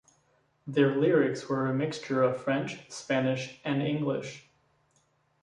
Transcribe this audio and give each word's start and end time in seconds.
Their 0.65 0.95
lyrics 0.95 1.47
were 1.47 1.71
mixture 1.71 2.23
of 2.23 2.41
French, 2.43 2.79
Spanish 2.91 3.61
and 3.63 3.83
English. 3.83 4.49